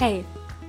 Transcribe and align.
Hey, 0.00 0.24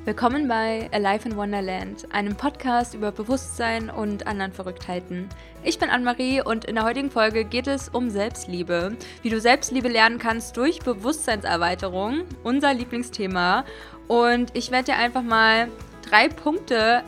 willkommen 0.06 0.48
bei 0.48 0.90
Alive 0.92 1.30
in 1.30 1.38
Wonderland, 1.38 2.12
einem 2.12 2.36
Podcast 2.36 2.96
über 2.96 3.12
Bewusstsein 3.12 3.92
und 3.92 4.26
anderen 4.26 4.52
Verrücktheiten. 4.52 5.30
Ich 5.62 5.78
bin 5.78 5.92
Anne-Marie 5.92 6.42
und 6.42 6.66
in 6.66 6.74
der 6.74 6.84
heutigen 6.84 7.12
Folge 7.12 7.46
geht 7.46 7.68
es 7.68 7.90
um 7.90 8.10
Selbstliebe. 8.10 8.98
Wie 9.22 9.30
du 9.30 9.40
Selbstliebe 9.40 9.88
lernen 9.88 10.18
kannst 10.18 10.58
durch 10.58 10.80
Bewusstseinserweiterung, 10.80 12.24
unser 12.44 12.74
Lieblingsthema. 12.74 13.66
Und 14.08 14.50
ich 14.56 14.72
werde 14.72 14.94
dir 14.94 14.98
einfach 14.98 15.22
mal 15.22 15.68
drei 16.10 16.28
Punkte 16.28 17.04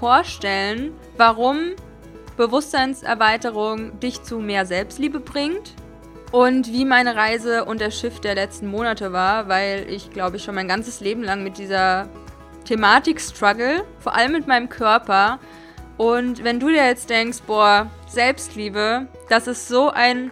vorstellen, 0.00 0.94
warum 1.18 1.74
Bewusstseinserweiterung 2.38 4.00
dich 4.00 4.22
zu 4.22 4.38
mehr 4.38 4.64
Selbstliebe 4.64 5.20
bringt 5.20 5.74
und 6.36 6.70
wie 6.70 6.84
meine 6.84 7.16
Reise 7.16 7.64
und 7.64 7.80
der 7.80 7.90
Shift 7.90 8.22
der 8.24 8.34
letzten 8.34 8.66
Monate 8.66 9.10
war, 9.10 9.48
weil 9.48 9.86
ich 9.88 10.10
glaube 10.10 10.36
ich 10.36 10.44
schon 10.44 10.54
mein 10.54 10.68
ganzes 10.68 11.00
Leben 11.00 11.22
lang 11.22 11.42
mit 11.42 11.56
dieser 11.56 12.10
Thematik 12.66 13.22
struggle, 13.22 13.86
vor 14.00 14.14
allem 14.14 14.32
mit 14.32 14.46
meinem 14.46 14.68
Körper. 14.68 15.38
Und 15.96 16.44
wenn 16.44 16.60
du 16.60 16.68
dir 16.68 16.84
jetzt 16.84 17.08
denkst, 17.08 17.38
boah, 17.46 17.90
Selbstliebe, 18.06 19.06
das 19.30 19.46
ist 19.46 19.66
so 19.66 19.88
ein 19.88 20.30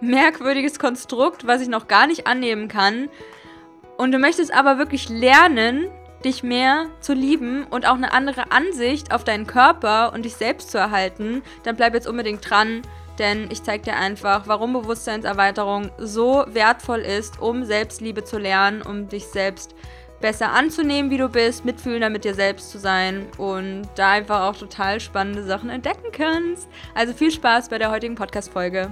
merkwürdiges 0.00 0.78
Konstrukt, 0.78 1.44
was 1.44 1.60
ich 1.60 1.68
noch 1.68 1.88
gar 1.88 2.06
nicht 2.06 2.28
annehmen 2.28 2.68
kann. 2.68 3.08
Und 3.96 4.12
du 4.12 4.20
möchtest 4.20 4.54
aber 4.54 4.78
wirklich 4.78 5.08
lernen, 5.08 5.88
dich 6.24 6.44
mehr 6.44 6.86
zu 7.00 7.14
lieben 7.14 7.66
und 7.68 7.84
auch 7.84 7.96
eine 7.96 8.12
andere 8.12 8.52
Ansicht 8.52 9.12
auf 9.12 9.24
deinen 9.24 9.48
Körper 9.48 10.12
und 10.14 10.24
dich 10.24 10.36
selbst 10.36 10.70
zu 10.70 10.78
erhalten, 10.78 11.42
dann 11.64 11.74
bleib 11.74 11.94
jetzt 11.94 12.06
unbedingt 12.06 12.48
dran 12.48 12.82
denn 13.18 13.50
ich 13.50 13.62
zeige 13.62 13.84
dir 13.84 13.96
einfach, 13.96 14.46
warum 14.46 14.72
Bewusstseinserweiterung 14.72 15.90
so 15.98 16.44
wertvoll 16.48 17.00
ist, 17.00 17.40
um 17.40 17.64
Selbstliebe 17.64 18.24
zu 18.24 18.38
lernen, 18.38 18.82
um 18.82 19.08
dich 19.08 19.26
selbst 19.26 19.74
besser 20.20 20.52
anzunehmen, 20.52 21.10
wie 21.10 21.18
du 21.18 21.28
bist, 21.28 21.64
mitfühlender 21.64 22.08
mit 22.08 22.24
dir 22.24 22.34
selbst 22.34 22.70
zu 22.70 22.78
sein 22.78 23.26
und 23.38 23.88
da 23.96 24.12
einfach 24.12 24.42
auch 24.42 24.56
total 24.56 25.00
spannende 25.00 25.42
Sachen 25.42 25.68
entdecken 25.68 26.12
kannst. 26.12 26.68
Also 26.94 27.12
viel 27.12 27.30
Spaß 27.30 27.68
bei 27.68 27.78
der 27.78 27.90
heutigen 27.90 28.14
Podcast-Folge. 28.14 28.90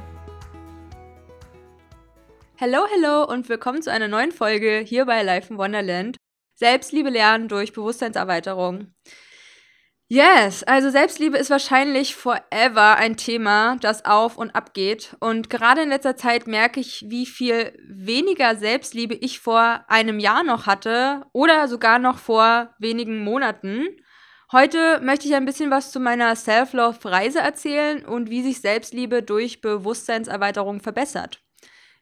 Hallo, 2.61 2.81
hallo 2.95 3.25
und 3.25 3.49
willkommen 3.49 3.81
zu 3.81 3.91
einer 3.91 4.09
neuen 4.09 4.33
Folge 4.33 4.83
hier 4.85 5.07
bei 5.07 5.23
Life 5.23 5.51
in 5.51 5.59
Wonderland. 5.59 6.17
Selbstliebe 6.57 7.09
lernen 7.09 7.49
durch 7.49 7.73
Bewusstseinserweiterung. 7.73 8.93
Yes, 10.13 10.65
also 10.65 10.91
Selbstliebe 10.91 11.39
ist 11.39 11.51
wahrscheinlich 11.51 12.17
forever 12.17 12.97
ein 12.97 13.17
Thema, 13.17 13.77
das 13.77 14.05
auf 14.05 14.37
und 14.39 14.51
ab 14.57 14.75
geht. 14.75 15.15
Und 15.21 15.51
gerade 15.51 15.83
in 15.83 15.91
letzter 15.91 16.17
Zeit 16.17 16.49
merke 16.49 16.81
ich, 16.81 17.05
wie 17.07 17.27
viel 17.27 17.79
weniger 17.89 18.57
Selbstliebe 18.57 19.15
ich 19.15 19.39
vor 19.39 19.85
einem 19.87 20.19
Jahr 20.19 20.43
noch 20.43 20.67
hatte 20.67 21.27
oder 21.33 21.69
sogar 21.69 22.01
noch 22.01 22.19
vor 22.19 22.75
wenigen 22.81 23.23
Monaten. 23.23 23.87
Heute 24.51 24.99
möchte 25.01 25.29
ich 25.29 25.37
ein 25.37 25.45
bisschen 25.45 25.71
was 25.71 25.93
zu 25.93 26.01
meiner 26.01 26.35
Self-Love-Reise 26.35 27.39
erzählen 27.39 28.05
und 28.05 28.31
wie 28.31 28.43
sich 28.43 28.61
Selbstliebe 28.61 29.23
durch 29.23 29.61
Bewusstseinserweiterung 29.61 30.81
verbessert. 30.81 31.41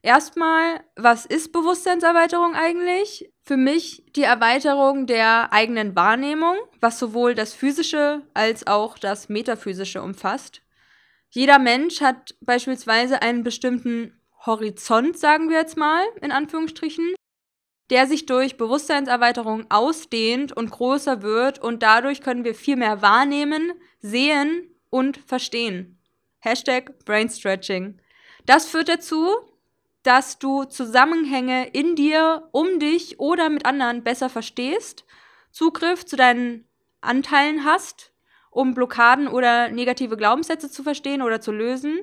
Erstmal, 0.01 0.81
was 0.97 1.27
ist 1.27 1.53
Bewusstseinserweiterung 1.53 2.55
eigentlich? 2.55 3.31
Für 3.49 3.57
mich 3.57 4.03
die 4.15 4.25
Erweiterung 4.25 5.07
der 5.07 5.55
eigenen 5.55 5.97
Wahrnehmung, 5.97 6.59
was 6.81 6.99
sowohl 6.99 7.35
das 7.35 7.55
Physische 7.55 8.21
als 8.35 8.67
auch 8.67 8.99
das 8.99 9.31
Metaphysische 9.31 10.03
umfasst. 10.03 10.61
Jeder 11.31 11.59
Mensch 11.59 12.03
hat 12.03 12.35
beispielsweise 12.43 13.23
einen 13.23 13.45
bestimmten 13.45 14.21
Horizont, 14.45 15.19
sagen 15.19 15.49
wir 15.49 15.57
jetzt 15.57 15.79
mal, 15.79 16.05
in 16.21 16.31
Anführungsstrichen, 16.31 17.15
der 17.89 18.07
sich 18.07 18.27
durch 18.27 18.59
Bewusstseinserweiterung 18.59 19.65
ausdehnt 19.71 20.55
und 20.55 20.71
größer 20.71 21.23
wird 21.23 21.59
und 21.59 21.83
dadurch 21.83 22.21
können 22.21 22.45
wir 22.45 22.55
viel 22.55 22.77
mehr 22.77 23.01
wahrnehmen, 23.01 23.73
sehen 24.01 24.75
und 24.91 25.17
verstehen. 25.27 25.99
Hashtag 26.41 27.03
Brainstretching. 27.07 27.99
Das 28.45 28.67
führt 28.67 28.91
dazu, 28.91 29.27
dass 30.09 30.39
du 30.39 30.65
Zusammenhänge 30.65 31.69
in 31.69 31.95
dir, 31.95 32.49
um 32.53 32.79
dich 32.79 33.21
oder 33.21 33.51
mit 33.51 33.67
anderen 33.67 34.03
besser 34.03 34.31
verstehst, 34.31 35.05
Zugriff 35.51 36.07
zu 36.07 36.17
deinen 36.17 36.67
Anteilen 37.03 37.67
hast, 37.67 38.11
um 38.51 38.73
Blockaden 38.73 39.29
oder 39.29 39.69
negative 39.69 40.17
Glaubenssätze 40.17 40.71
zu 40.71 40.83
verstehen 40.83 41.21
oder 41.21 41.43
zu 41.43 41.53
lösen. 41.53 41.99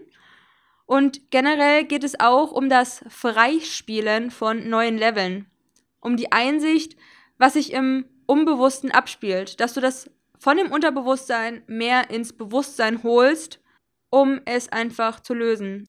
Und 0.86 1.32
generell 1.32 1.84
geht 1.84 2.04
es 2.04 2.20
auch 2.20 2.52
um 2.52 2.70
das 2.70 3.04
Freispielen 3.10 4.30
von 4.30 4.70
neuen 4.70 5.00
Leveln, 5.00 5.48
um 6.00 6.16
die 6.16 6.32
Einsicht, 6.32 6.96
was 7.40 7.54
sich 7.54 7.74
im 7.74 8.06
Unbewussten 8.28 8.92
abspielt, 8.92 9.60
dass 9.60 9.74
du 9.74 9.82
das 9.82 10.12
von 10.38 10.58
dem 10.58 10.72
Unterbewusstsein 10.72 11.64
mehr 11.66 12.12
ins 12.12 12.34
Bewusstsein 12.34 13.02
holst, 13.02 13.64
um 14.12 14.42
es 14.46 14.72
einfach 14.72 15.22
zu 15.22 15.34
lösen. 15.34 15.88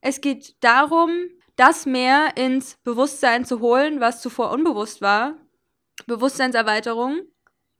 Es 0.00 0.20
geht 0.20 0.54
darum, 0.60 1.10
das 1.58 1.86
mehr 1.86 2.36
ins 2.36 2.76
Bewusstsein 2.84 3.44
zu 3.44 3.60
holen, 3.60 4.00
was 4.00 4.22
zuvor 4.22 4.50
unbewusst 4.50 5.02
war. 5.02 5.34
Bewusstseinserweiterung. 6.06 7.20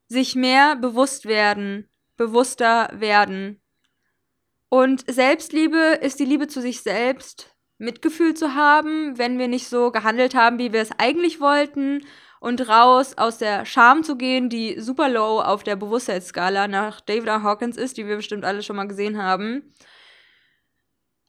Sich 0.09 0.35
mehr 0.35 0.77
bewusst 0.77 1.27
werden, 1.27 1.89
bewusster 2.17 2.91
werden. 2.93 3.61
Und 4.69 5.05
Selbstliebe 5.11 5.99
ist 6.01 6.19
die 6.19 6.25
Liebe 6.25 6.49
zu 6.49 6.61
sich 6.61 6.83
selbst, 6.83 7.55
Mitgefühl 7.79 8.35
zu 8.35 8.55
haben, 8.55 9.17
wenn 9.19 9.39
wir 9.39 9.49
nicht 9.49 9.69
so 9.69 9.91
gehandelt 9.91 10.35
haben, 10.35 10.59
wie 10.59 10.73
wir 10.73 10.81
es 10.81 10.91
eigentlich 10.99 11.41
wollten, 11.41 12.03
und 12.41 12.69
raus 12.69 13.15
aus 13.17 13.39
der 13.39 13.65
Scham 13.65 14.03
zu 14.05 14.17
gehen, 14.17 14.49
die 14.49 14.81
super 14.81 15.09
low 15.09 15.41
auf 15.41 15.65
der 15.65 15.77
Bewusstseinsskala 15.77 16.69
nach 16.69 17.01
David 17.01 17.27
R. 17.29 17.43
Hawkins 17.43 17.77
ist, 17.77 17.97
die 17.97 18.07
wir 18.07 18.17
bestimmt 18.17 18.45
alle 18.45 18.63
schon 18.63 18.77
mal 18.77 18.87
gesehen 18.87 19.21
haben. 19.21 19.75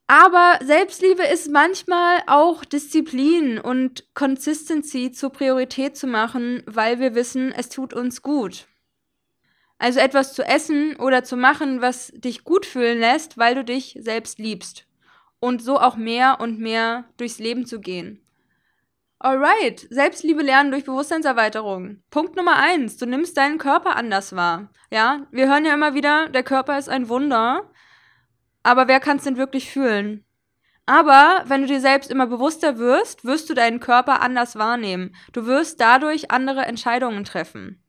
Aber 0.10 0.58
Selbstliebe 0.64 1.22
ist 1.22 1.52
manchmal 1.52 2.24
auch 2.26 2.66
Disziplin 2.66 3.60
und 3.60 4.06
Consistency 4.16 5.12
zur 5.12 5.30
Priorität 5.30 5.96
zu 5.96 6.08
machen, 6.08 6.64
weil 6.66 7.00
wir 7.00 7.14
wissen, 7.14 7.52
es 7.52 7.70
tut 7.70 7.94
uns 7.94 8.24
gut. 8.24 8.66
Also 9.78 10.00
etwas 10.00 10.34
zu 10.34 10.42
essen 10.42 10.96
oder 10.96 11.24
zu 11.24 11.38
machen, 11.38 11.84
was 11.84 12.12
dich 12.16 12.44
gut 12.44 12.66
fühlen 12.66 13.00
lässt, 13.00 13.38
weil 13.38 13.54
du 13.54 13.64
dich 13.64 14.00
selbst 14.02 14.40
liebst. 14.40 14.88
Und 15.40 15.62
so 15.62 15.80
auch 15.80 15.96
mehr 15.96 16.38
und 16.40 16.58
mehr 16.58 17.06
durchs 17.18 17.38
Leben 17.38 17.68
zu 17.68 17.80
gehen. 17.80 18.20
Alright, 19.20 19.86
Selbstliebe 19.92 20.42
lernen 20.42 20.72
durch 20.72 20.86
Bewusstseinserweiterung. 20.86 22.02
Punkt 22.10 22.36
Nummer 22.36 22.56
eins, 22.56 22.98
du 22.98 23.06
nimmst 23.06 23.38
deinen 23.38 23.60
Körper 23.60 23.96
anders 23.96 24.36
wahr. 24.36 24.72
Ja, 24.90 25.28
wir 25.30 25.48
hören 25.48 25.66
ja 25.66 25.76
immer 25.76 25.94
wieder, 25.94 26.30
der 26.30 26.42
Körper 26.42 26.80
ist 26.80 26.90
ein 26.90 27.10
Wunder. 27.10 27.70
Aber 28.64 28.88
wer 28.88 29.00
kann 29.00 29.18
es 29.18 29.24
denn 29.24 29.38
wirklich 29.38 29.72
fühlen? 29.72 30.26
Aber 30.86 31.44
wenn 31.46 31.62
du 31.62 31.68
dir 31.68 31.82
selbst 31.82 32.10
immer 32.10 32.26
bewusster 32.26 32.80
wirst, 32.80 33.24
wirst 33.24 33.50
du 33.50 33.54
deinen 33.54 33.80
Körper 33.80 34.22
anders 34.22 34.56
wahrnehmen. 34.56 35.16
Du 35.34 35.46
wirst 35.46 35.80
dadurch 35.80 36.32
andere 36.32 36.62
Entscheidungen 36.62 37.24
treffen. 37.24 37.84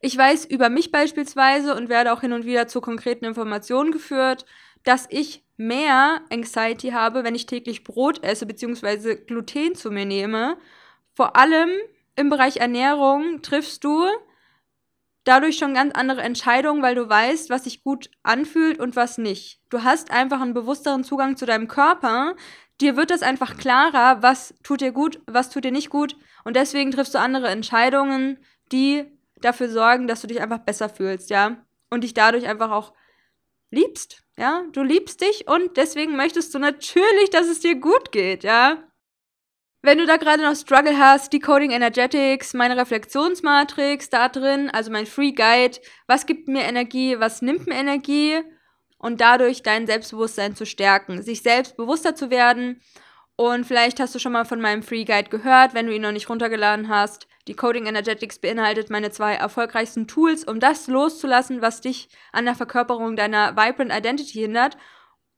Ich 0.00 0.16
weiß 0.16 0.44
über 0.44 0.68
mich 0.68 0.90
beispielsweise 0.90 1.74
und 1.74 1.88
werde 1.88 2.12
auch 2.12 2.20
hin 2.20 2.32
und 2.32 2.44
wieder 2.44 2.66
zu 2.66 2.80
konkreten 2.80 3.24
Informationen 3.24 3.92
geführt, 3.92 4.46
dass 4.84 5.06
ich 5.10 5.44
mehr 5.56 6.20
Anxiety 6.30 6.90
habe, 6.90 7.24
wenn 7.24 7.34
ich 7.34 7.46
täglich 7.46 7.84
Brot 7.84 8.24
esse 8.24 8.46
bzw. 8.46 9.16
Gluten 9.16 9.74
zu 9.74 9.90
mir 9.90 10.06
nehme. 10.06 10.56
Vor 11.14 11.36
allem 11.36 11.70
im 12.16 12.30
Bereich 12.30 12.56
Ernährung 12.58 13.42
triffst 13.42 13.84
du 13.84 14.06
dadurch 15.24 15.58
schon 15.58 15.74
ganz 15.74 15.94
andere 15.94 16.22
Entscheidungen, 16.22 16.82
weil 16.82 16.94
du 16.94 17.08
weißt, 17.08 17.50
was 17.50 17.64
sich 17.64 17.82
gut 17.82 18.10
anfühlt 18.22 18.78
und 18.78 18.96
was 18.96 19.18
nicht. 19.18 19.60
Du 19.68 19.82
hast 19.82 20.10
einfach 20.10 20.40
einen 20.40 20.54
bewussteren 20.54 21.04
Zugang 21.04 21.36
zu 21.36 21.46
deinem 21.46 21.68
Körper. 21.68 22.34
Dir 22.80 22.96
wird 22.96 23.10
das 23.10 23.22
einfach 23.22 23.56
klarer, 23.56 24.22
was 24.22 24.54
tut 24.62 24.80
dir 24.80 24.92
gut, 24.92 25.20
was 25.26 25.50
tut 25.50 25.64
dir 25.64 25.72
nicht 25.72 25.90
gut. 25.90 26.16
Und 26.44 26.56
deswegen 26.56 26.90
triffst 26.90 27.14
du 27.14 27.18
andere 27.18 27.48
Entscheidungen, 27.48 28.38
die 28.72 29.04
dafür 29.40 29.68
sorgen, 29.68 30.06
dass 30.06 30.20
du 30.20 30.26
dich 30.26 30.40
einfach 30.40 30.58
besser 30.58 30.88
fühlst, 30.88 31.30
ja. 31.30 31.64
Und 31.90 32.04
dich 32.04 32.14
dadurch 32.14 32.46
einfach 32.46 32.70
auch 32.70 32.92
liebst, 33.70 34.22
ja. 34.36 34.64
Du 34.72 34.82
liebst 34.82 35.20
dich 35.20 35.46
und 35.48 35.76
deswegen 35.76 36.16
möchtest 36.16 36.54
du 36.54 36.58
natürlich, 36.58 37.30
dass 37.30 37.48
es 37.48 37.60
dir 37.60 37.74
gut 37.74 38.12
geht, 38.12 38.44
ja. 38.44 38.87
Wenn 39.88 39.96
du 39.96 40.04
da 40.04 40.18
gerade 40.18 40.42
noch 40.42 40.54
Struggle 40.54 40.98
hast, 40.98 41.32
Decoding 41.32 41.70
Energetics, 41.70 42.52
meine 42.52 42.76
Reflexionsmatrix 42.76 44.10
da 44.10 44.28
drin, 44.28 44.68
also 44.68 44.90
mein 44.90 45.06
Free 45.06 45.32
Guide, 45.32 45.78
was 46.06 46.26
gibt 46.26 46.46
mir 46.46 46.64
Energie, 46.64 47.18
was 47.18 47.40
nimmt 47.40 47.66
mir 47.66 47.76
Energie 47.76 48.38
und 48.98 49.22
dadurch 49.22 49.62
dein 49.62 49.86
Selbstbewusstsein 49.86 50.54
zu 50.54 50.66
stärken, 50.66 51.22
sich 51.22 51.40
selbst 51.40 51.78
bewusster 51.78 52.14
zu 52.14 52.28
werden. 52.28 52.82
Und 53.36 53.64
vielleicht 53.64 53.98
hast 53.98 54.14
du 54.14 54.18
schon 54.18 54.32
mal 54.32 54.44
von 54.44 54.60
meinem 54.60 54.82
Free 54.82 55.04
Guide 55.04 55.30
gehört, 55.30 55.72
wenn 55.72 55.86
du 55.86 55.94
ihn 55.94 56.02
noch 56.02 56.12
nicht 56.12 56.28
runtergeladen 56.28 56.90
hast. 56.90 57.26
Decoding 57.48 57.86
Energetics 57.86 58.38
beinhaltet 58.38 58.90
meine 58.90 59.10
zwei 59.10 59.36
erfolgreichsten 59.36 60.06
Tools, 60.06 60.44
um 60.44 60.60
das 60.60 60.86
loszulassen, 60.88 61.62
was 61.62 61.80
dich 61.80 62.10
an 62.30 62.44
der 62.44 62.56
Verkörperung 62.56 63.16
deiner 63.16 63.56
Vibrant 63.56 63.90
Identity 63.90 64.40
hindert. 64.40 64.76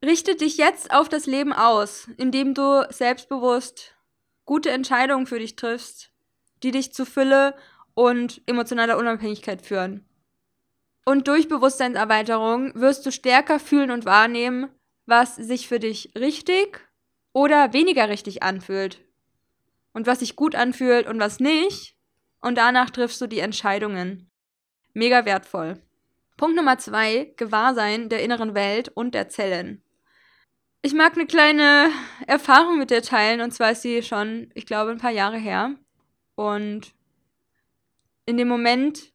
Richte 0.05 0.35
dich 0.35 0.57
jetzt 0.57 0.93
auf 0.93 1.09
das 1.09 1.27
Leben 1.27 1.53
aus, 1.53 2.09
indem 2.17 2.55
du 2.55 2.85
selbstbewusst 2.91 3.95
gute 4.51 4.71
Entscheidungen 4.71 5.29
für 5.29 5.39
dich 5.39 5.55
triffst, 5.55 6.11
die 6.65 6.73
dich 6.73 6.93
zu 6.93 7.07
Fülle 7.07 7.55
und 7.95 8.43
emotionaler 8.47 8.99
Unabhängigkeit 8.99 9.65
führen. 9.65 10.05
Und 11.05 11.29
durch 11.29 11.47
Bewusstseinserweiterung 11.47 12.75
wirst 12.75 13.07
du 13.07 13.13
stärker 13.13 13.61
fühlen 13.61 13.93
und 13.93 14.07
wahrnehmen, 14.07 14.69
was 15.07 15.37
sich 15.37 15.69
für 15.69 15.79
dich 15.79 16.11
richtig 16.19 16.81
oder 17.33 17.73
weniger 17.73 18.09
richtig 18.09 18.43
anfühlt. 18.43 18.99
Und 19.93 20.09
was 20.09 20.19
sich 20.19 20.35
gut 20.35 20.57
anfühlt 20.57 21.07
und 21.07 21.21
was 21.21 21.39
nicht. 21.39 21.95
Und 22.41 22.59
danach 22.59 22.91
triffst 22.91 23.21
du 23.21 23.29
die 23.29 23.39
Entscheidungen. 23.39 24.33
Mega 24.95 25.27
wertvoll. 25.27 25.81
Punkt 26.37 26.57
Nummer 26.57 26.77
zwei, 26.77 27.33
Gewahrsein 27.37 28.09
der 28.09 28.25
inneren 28.25 28.57
Welt 28.57 28.89
und 28.89 29.15
der 29.15 29.29
Zellen. 29.29 29.85
Ich 30.83 30.95
mag 30.95 31.15
eine 31.15 31.27
kleine 31.27 31.91
Erfahrung 32.27 32.79
mit 32.79 32.91
dir 32.91 33.03
teilen, 33.03 33.43
und 33.43 33.53
zwar 33.53 33.73
ist 33.73 33.83
sie 33.83 34.03
schon, 34.03 34.51
ich 34.55 34.65
glaube, 34.65 34.91
ein 34.91 34.99
paar 34.99 35.11
Jahre 35.11 35.37
her. 35.37 35.75
Und 36.37 36.95
in 38.25 38.39
dem 38.39 38.49
Moment 38.49 39.13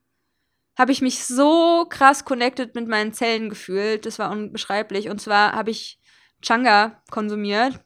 habe 0.78 0.92
ich 0.92 1.02
mich 1.02 1.26
so 1.26 1.86
krass 1.90 2.24
connected 2.24 2.76
mit 2.76 2.88
meinen 2.88 3.14
Zellen 3.14 3.50
gefühlt. 3.50 4.06
Das 4.06 4.20
war 4.20 4.30
unbeschreiblich. 4.30 5.10
Und 5.10 5.20
zwar 5.20 5.54
habe 5.54 5.72
ich 5.72 6.00
Changa 6.44 7.02
konsumiert. 7.10 7.80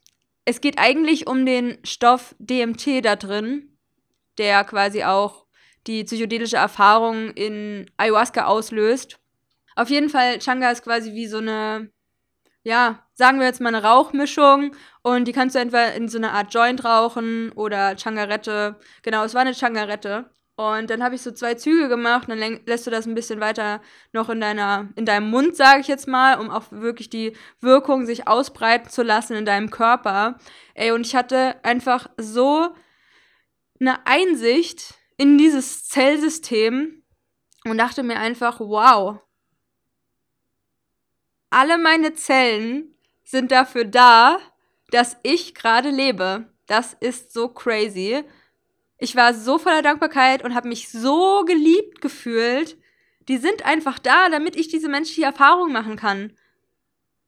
Es 0.44 0.60
geht 0.60 0.78
eigentlich 0.78 1.28
um 1.28 1.46
den 1.46 1.78
Stoff 1.86 2.36
DMT 2.40 3.06
da 3.06 3.16
drin, 3.16 3.78
der 4.38 4.66
quasi 4.66 5.04
auch 5.04 5.46
die 5.88 6.04
psychedelische 6.04 6.58
Erfahrung 6.58 7.31
in 7.31 7.90
Ayahuasca 7.96 8.46
auslöst. 8.46 9.20
Auf 9.76 9.90
jeden 9.90 10.10
Fall, 10.10 10.40
Changa 10.40 10.70
ist 10.72 10.84
quasi 10.84 11.14
wie 11.14 11.28
so 11.28 11.38
eine, 11.38 11.92
ja, 12.64 13.08
sagen 13.19 13.39
wir 13.39 13.48
jetzt 13.48 13.60
mal 13.60 13.75
eine 13.75 13.83
Rauchmischung 13.83 14.74
und 15.01 15.27
die 15.27 15.33
kannst 15.33 15.54
du 15.54 15.60
entweder 15.60 15.94
in 15.94 16.07
so 16.07 16.18
einer 16.18 16.31
Art 16.31 16.54
Joint 16.54 16.86
rauchen 16.86 17.51
oder 17.51 17.98
Changarette. 17.98 18.80
Genau, 19.04 19.25
es 19.25 19.33
war 19.33 19.42
eine 19.42 19.54
Changarette. 19.54 20.30
Und 20.56 20.89
dann 20.89 21.04
habe 21.04 21.16
ich 21.16 21.21
so 21.21 21.31
zwei 21.31 21.56
Züge 21.56 21.89
gemacht 21.89 22.30
und 22.30 22.39
dann 22.39 22.62
lässt 22.66 22.88
du 22.88 22.92
das 22.92 23.06
ein 23.06 23.16
bisschen 23.16 23.42
weiter 23.42 23.81
noch 24.13 24.30
in 24.30 24.39
deiner, 24.39 24.88
in 24.95 25.06
deinem 25.06 25.30
Mund, 25.30 25.57
sage 25.57 25.81
ich 25.81 25.88
jetzt 25.88 26.07
mal, 26.07 26.39
um 26.39 26.50
auch 26.50 26.71
wirklich 26.71 27.10
die 27.10 27.36
Wirkung 27.60 28.06
sich 28.06 28.30
ausbreiten 28.30 28.89
zu 28.89 29.04
lassen 29.04 29.36
in 29.36 29.45
deinem 29.45 29.69
Körper. 29.69 30.38
Ey, 30.74 30.92
und 30.92 31.06
ich 31.06 31.13
hatte 31.13 31.62
einfach 31.63 32.10
so 32.16 32.74
eine 33.81 34.06
Einsicht 34.07 34.94
in 35.18 35.38
dieses 35.38 35.89
Zellsystem 35.89 37.04
und 37.66 37.77
dachte 37.77 38.01
mir 38.01 38.18
einfach, 38.18 38.62
wow, 38.62 39.19
alle 41.50 41.77
meine 41.77 42.13
Zellen 42.13 42.95
sind 43.30 43.52
dafür 43.52 43.86
da, 43.86 44.40
dass 44.92 45.18
ich 45.24 45.54
gerade 45.54 45.90
lebe. 45.90 46.52
Das 46.66 46.96
ist 47.00 47.31
so 47.31 47.48
crazy. 47.50 48.24
Ich 48.98 49.16
war 49.16 49.34
so 49.34 49.58
voller 49.58 49.81
Dankbarkeit 49.81 50.44
und 50.44 50.56
habe 50.56 50.68
mich 50.68 50.90
so 50.90 51.44
geliebt 51.46 52.02
gefühlt. 52.02 52.78
Die 53.28 53.38
sind 53.38 53.66
einfach 53.66 54.00
da, 54.00 54.30
damit 54.30 54.56
ich 54.56 54.68
diese 54.68 54.90
menschliche 54.90 55.26
Erfahrung 55.26 55.72
machen 55.72 55.96
kann. 55.96 56.34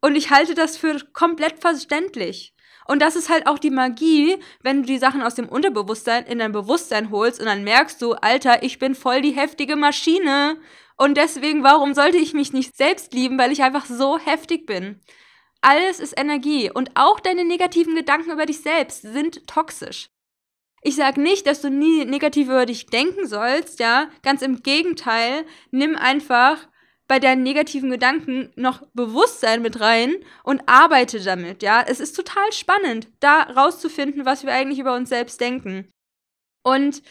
Und 0.02 0.16
ich 0.16 0.32
halte 0.32 0.56
das 0.56 0.76
für 0.76 1.00
komplett 1.14 1.60
verständlich. 1.60 2.56
Und 2.88 3.00
das 3.00 3.16
ist 3.16 3.30
halt 3.30 3.46
auch 3.46 3.60
die 3.60 3.70
Magie, 3.70 4.38
wenn 4.64 4.82
du 4.82 4.88
die 4.88 4.98
Sachen 4.98 5.22
aus 5.22 5.36
dem 5.36 5.48
Unterbewusstsein 5.48 6.26
in 6.26 6.40
dein 6.40 6.52
Bewusstsein 6.52 7.12
holst 7.12 7.40
und 7.40 7.46
dann 7.46 7.64
merkst 7.64 8.02
du, 8.02 8.14
Alter, 8.14 8.64
ich 8.64 8.80
bin 8.80 8.96
voll 8.96 9.22
die 9.22 9.32
heftige 9.32 9.76
Maschine. 9.76 10.60
Und 10.98 11.16
deswegen, 11.16 11.64
warum 11.64 11.94
sollte 11.94 12.18
ich 12.18 12.34
mich 12.34 12.54
nicht 12.54 12.76
selbst 12.76 13.14
lieben, 13.14 13.38
weil 13.38 13.52
ich 13.52 13.62
einfach 13.62 13.86
so 13.86 14.18
heftig 14.18 14.66
bin? 14.66 15.00
Alles 15.62 16.00
ist 16.00 16.18
Energie 16.18 16.72
und 16.72 16.92
auch 16.96 17.20
deine 17.20 17.46
negativen 17.46 17.96
Gedanken 17.96 18.32
über 18.32 18.46
dich 18.46 18.62
selbst 18.62 19.04
sind 19.04 19.48
toxisch. 19.48 20.10
Ich 20.82 20.96
sage 20.96 21.22
nicht, 21.22 21.46
dass 21.46 21.62
du 21.62 21.70
nie 21.70 22.06
negativ 22.06 22.48
über 22.48 22.66
dich 22.66 22.88
denken 22.88 23.28
sollst, 23.28 23.80
ja. 23.80 24.10
Ganz 24.24 24.42
im 24.42 24.64
Gegenteil, 24.64 25.46
nimm 25.70 25.96
einfach 25.96 26.68
bei 27.08 27.20
deinen 27.20 27.44
negativen 27.44 27.92
Gedanken 27.92 28.52
noch 28.56 28.82
Bewusstsein 28.94 29.62
mit 29.62 29.80
rein 29.80 30.16
und 30.44 30.64
arbeite 30.66 31.22
damit, 31.22 31.62
ja. 31.62 31.84
Es 31.88 32.00
ist 32.00 32.16
total 32.16 32.52
spannend, 32.52 33.10
da 33.20 33.44
rauszufinden, 33.44 34.26
was 34.26 34.44
wir 34.44 34.54
eigentlich 34.54 34.80
über 34.80 34.96
uns 34.96 35.10
selbst 35.10 35.40
denken. 35.40 35.92
Und 36.64 37.04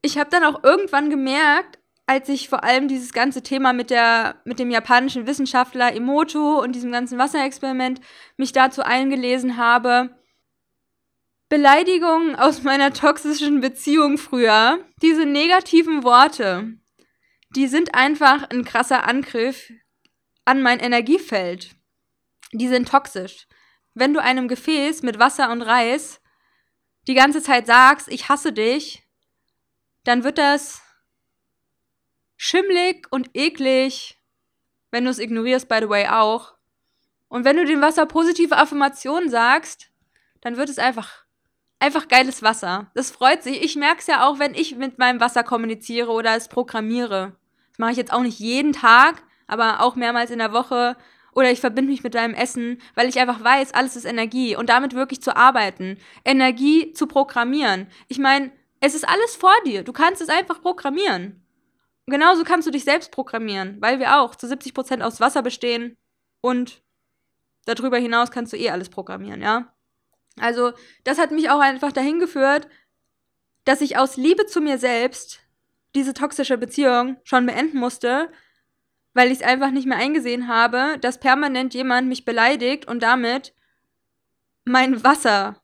ich 0.00 0.16
habe 0.16 0.30
dann 0.30 0.44
auch 0.44 0.64
irgendwann 0.64 1.10
gemerkt, 1.10 1.78
als 2.08 2.30
ich 2.30 2.48
vor 2.48 2.64
allem 2.64 2.88
dieses 2.88 3.12
ganze 3.12 3.42
Thema 3.42 3.74
mit 3.74 3.90
der 3.90 4.40
mit 4.46 4.58
dem 4.58 4.70
japanischen 4.70 5.26
Wissenschaftler 5.26 5.94
Emoto 5.94 6.58
und 6.58 6.74
diesem 6.74 6.90
ganzen 6.90 7.18
Wasserexperiment 7.18 8.00
mich 8.38 8.52
dazu 8.52 8.82
eingelesen 8.82 9.58
habe, 9.58 10.16
Beleidigungen 11.50 12.34
aus 12.34 12.62
meiner 12.64 12.94
toxischen 12.94 13.60
Beziehung 13.60 14.16
früher, 14.16 14.78
diese 15.02 15.26
negativen 15.26 16.02
Worte, 16.02 16.78
die 17.54 17.66
sind 17.66 17.94
einfach 17.94 18.48
ein 18.48 18.64
krasser 18.64 19.06
Angriff 19.06 19.70
an 20.46 20.62
mein 20.62 20.80
Energiefeld. 20.80 21.76
Die 22.52 22.68
sind 22.68 22.88
toxisch. 22.88 23.46
Wenn 23.92 24.14
du 24.14 24.22
einem 24.22 24.48
Gefäß 24.48 25.02
mit 25.02 25.18
Wasser 25.18 25.52
und 25.52 25.60
Reis 25.60 26.22
die 27.06 27.14
ganze 27.14 27.42
Zeit 27.42 27.66
sagst, 27.66 28.08
ich 28.08 28.30
hasse 28.30 28.54
dich, 28.54 29.02
dann 30.04 30.24
wird 30.24 30.38
das 30.38 30.80
schimmlig 32.38 33.06
und 33.10 33.28
eklig, 33.34 34.18
wenn 34.90 35.04
du 35.04 35.10
es 35.10 35.18
ignorierst, 35.18 35.68
by 35.68 35.80
the 35.82 35.88
way, 35.90 36.06
auch. 36.06 36.54
Und 37.28 37.44
wenn 37.44 37.56
du 37.56 37.66
dem 37.66 37.82
Wasser 37.82 38.06
positive 38.06 38.56
Affirmationen 38.56 39.28
sagst, 39.28 39.90
dann 40.40 40.56
wird 40.56 40.70
es 40.70 40.78
einfach 40.78 41.26
einfach 41.80 42.08
geiles 42.08 42.42
Wasser. 42.42 42.90
Das 42.94 43.10
freut 43.10 43.42
sich. 43.42 43.62
Ich 43.62 43.76
merke 43.76 44.00
es 44.00 44.06
ja 44.06 44.26
auch, 44.26 44.38
wenn 44.38 44.54
ich 44.54 44.76
mit 44.76 44.98
meinem 44.98 45.20
Wasser 45.20 45.44
kommuniziere 45.44 46.10
oder 46.10 46.34
es 46.36 46.48
programmiere. 46.48 47.36
Das 47.70 47.78
mache 47.78 47.92
ich 47.92 47.96
jetzt 47.96 48.12
auch 48.12 48.22
nicht 48.22 48.38
jeden 48.38 48.72
Tag, 48.72 49.22
aber 49.46 49.80
auch 49.80 49.94
mehrmals 49.94 50.30
in 50.30 50.38
der 50.38 50.52
Woche. 50.52 50.96
Oder 51.34 51.52
ich 51.52 51.60
verbinde 51.60 51.92
mich 51.92 52.02
mit 52.02 52.14
deinem 52.14 52.34
Essen, 52.34 52.80
weil 52.94 53.08
ich 53.08 53.20
einfach 53.20 53.42
weiß, 53.42 53.74
alles 53.74 53.94
ist 53.94 54.06
Energie. 54.06 54.56
Und 54.56 54.70
damit 54.70 54.94
wirklich 54.94 55.22
zu 55.22 55.36
arbeiten. 55.36 55.98
Energie 56.24 56.92
zu 56.92 57.06
programmieren. 57.06 57.86
Ich 58.08 58.18
meine, 58.18 58.50
es 58.80 58.94
ist 58.94 59.08
alles 59.08 59.36
vor 59.36 59.54
dir. 59.64 59.84
Du 59.84 59.92
kannst 59.92 60.20
es 60.20 60.28
einfach 60.28 60.60
programmieren. 60.60 61.44
Genauso 62.08 62.42
kannst 62.42 62.66
du 62.66 62.70
dich 62.70 62.84
selbst 62.84 63.12
programmieren, 63.12 63.76
weil 63.80 63.98
wir 63.98 64.18
auch 64.18 64.34
zu 64.34 64.46
70% 64.46 65.02
aus 65.02 65.20
Wasser 65.20 65.42
bestehen 65.42 65.96
und 66.40 66.82
darüber 67.66 67.98
hinaus 67.98 68.30
kannst 68.30 68.52
du 68.52 68.56
eh 68.56 68.70
alles 68.70 68.88
programmieren, 68.88 69.42
ja? 69.42 69.74
Also, 70.40 70.72
das 71.04 71.18
hat 71.18 71.32
mich 71.32 71.50
auch 71.50 71.60
einfach 71.60 71.92
dahin 71.92 72.18
geführt, 72.18 72.66
dass 73.64 73.82
ich 73.82 73.98
aus 73.98 74.16
Liebe 74.16 74.46
zu 74.46 74.60
mir 74.60 74.78
selbst 74.78 75.40
diese 75.94 76.14
toxische 76.14 76.56
Beziehung 76.56 77.18
schon 77.24 77.44
beenden 77.44 77.78
musste, 77.78 78.30
weil 79.12 79.28
ich 79.28 79.40
es 79.40 79.42
einfach 79.42 79.70
nicht 79.70 79.86
mehr 79.86 79.98
eingesehen 79.98 80.48
habe, 80.48 80.96
dass 81.00 81.20
permanent 81.20 81.74
jemand 81.74 82.08
mich 82.08 82.24
beleidigt 82.24 82.86
und 82.86 83.02
damit 83.02 83.52
mein 84.64 85.04
Wasser 85.04 85.60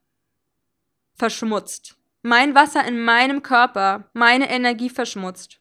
verschmutzt. 1.15 1.95
Mein 2.21 2.53
Wasser 2.53 2.85
in 2.85 3.01
meinem 3.01 3.41
Körper, 3.41 4.09
meine 4.13 4.49
Energie 4.49 4.89
verschmutzt. 4.89 5.59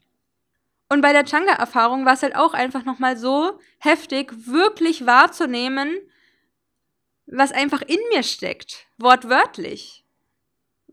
Und 0.89 1.01
bei 1.01 1.13
der 1.13 1.25
Changa-Erfahrung 1.25 2.05
war 2.05 2.15
es 2.15 2.23
halt 2.23 2.37
auch 2.37 2.55
einfach 2.55 2.85
nochmal 2.85 3.17
so 3.17 3.59
heftig, 3.79 4.33
wirklich 4.47 5.07
wahrzunehmen, 5.07 5.97
was 7.27 7.53
einfach 7.53 7.83
in 7.83 7.99
mir 8.13 8.23
steckt, 8.23 8.87
wortwörtlich. 8.99 10.05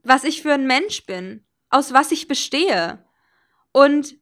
Was 0.04 0.24
ich 0.24 0.42
für 0.42 0.54
ein 0.54 0.66
Mensch 0.66 1.06
bin, 1.06 1.46
aus 1.70 1.94
was 1.94 2.12
ich 2.12 2.28
bestehe. 2.28 3.06
Und 3.72 4.16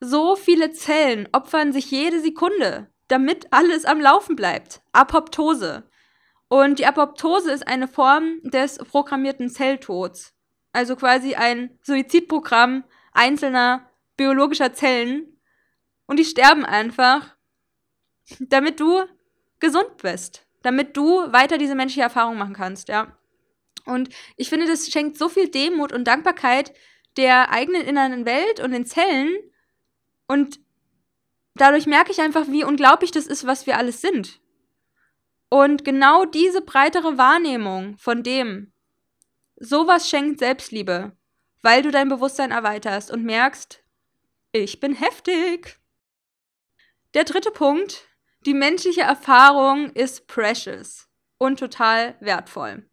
so 0.00 0.34
viele 0.34 0.72
Zellen 0.72 1.28
opfern 1.32 1.72
sich 1.72 1.90
jede 1.90 2.20
Sekunde, 2.20 2.90
damit 3.08 3.52
alles 3.52 3.84
am 3.84 4.00
Laufen 4.00 4.36
bleibt. 4.36 4.80
Apoptose. 4.92 5.88
Und 6.48 6.78
die 6.78 6.86
Apoptose 6.86 7.52
ist 7.52 7.68
eine 7.68 7.86
Form 7.86 8.40
des 8.42 8.78
programmierten 8.78 9.50
Zelltods. 9.50 10.34
Also 10.72 10.96
quasi 10.96 11.34
ein 11.34 11.78
Suizidprogramm 11.82 12.84
einzelner 13.12 13.89
biologischer 14.20 14.72
Zellen. 14.72 15.40
Und 16.06 16.18
die 16.18 16.24
sterben 16.24 16.64
einfach, 16.64 17.36
damit 18.38 18.80
du 18.80 19.04
gesund 19.58 19.96
bist 19.98 20.46
damit 20.62 20.96
du 20.96 21.32
weiter 21.32 21.58
diese 21.58 21.74
menschliche 21.74 22.02
Erfahrung 22.02 22.36
machen 22.38 22.54
kannst, 22.54 22.88
ja. 22.88 23.16
Und 23.86 24.10
ich 24.36 24.48
finde, 24.48 24.66
das 24.66 24.88
schenkt 24.88 25.16
so 25.16 25.28
viel 25.28 25.48
Demut 25.48 25.92
und 25.92 26.04
Dankbarkeit 26.04 26.72
der 27.16 27.50
eigenen 27.50 27.82
inneren 27.82 28.26
Welt 28.26 28.60
und 28.60 28.72
den 28.72 28.86
Zellen. 28.86 29.34
Und 30.28 30.60
dadurch 31.54 31.86
merke 31.86 32.12
ich 32.12 32.20
einfach, 32.20 32.46
wie 32.48 32.62
unglaublich 32.62 33.10
das 33.10 33.26
ist, 33.26 33.46
was 33.46 33.66
wir 33.66 33.78
alles 33.78 34.00
sind. 34.00 34.40
Und 35.48 35.84
genau 35.84 36.24
diese 36.24 36.60
breitere 36.60 37.18
Wahrnehmung 37.18 37.96
von 37.96 38.22
dem, 38.22 38.72
sowas 39.56 40.08
schenkt 40.08 40.38
Selbstliebe, 40.38 41.16
weil 41.62 41.82
du 41.82 41.90
dein 41.90 42.08
Bewusstsein 42.08 42.52
erweiterst 42.52 43.10
und 43.10 43.24
merkst, 43.24 43.82
ich 44.52 44.80
bin 44.80 44.94
heftig. 44.94 45.78
Der 47.14 47.24
dritte 47.24 47.50
Punkt, 47.50 48.08
die 48.46 48.54
menschliche 48.54 49.02
Erfahrung 49.02 49.90
ist 49.90 50.26
precious 50.26 51.08
und 51.38 51.58
total 51.58 52.16
wertvoll. 52.20 52.90